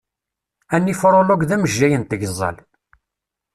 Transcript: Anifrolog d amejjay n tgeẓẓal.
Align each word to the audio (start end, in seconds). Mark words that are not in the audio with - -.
Anifrolog 0.75 1.41
d 1.49 1.51
amejjay 1.55 1.93
n 1.97 2.03
tgeẓẓal. 2.03 2.57